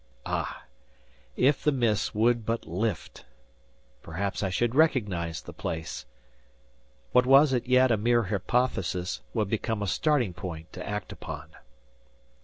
[0.25, 0.63] Ah,
[1.35, 3.23] if the mists would but lift!
[4.01, 6.07] Perhaps I should recognize the place.
[7.11, 11.51] What was as yet a mere hypothesis, would become a starting point to act upon.